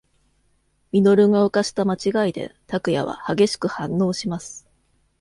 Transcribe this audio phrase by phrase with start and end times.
[0.91, 4.65] みのるが犯した間違いで、たくやは、激しく反応します。